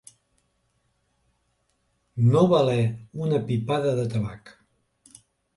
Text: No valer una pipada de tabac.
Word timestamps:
No 2.29 2.43
valer 2.53 2.81
una 3.27 3.45
pipada 3.51 3.95
de 4.01 4.11
tabac. 4.15 4.55